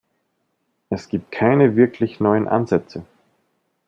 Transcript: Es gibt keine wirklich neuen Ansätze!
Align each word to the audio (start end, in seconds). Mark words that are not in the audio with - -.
Es 0.89 1.09
gibt 1.09 1.31
keine 1.31 1.75
wirklich 1.75 2.19
neuen 2.19 2.47
Ansätze! 2.47 3.05